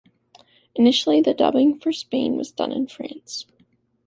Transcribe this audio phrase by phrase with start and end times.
[0.73, 3.45] Initially the dubbing for Spain was done in France.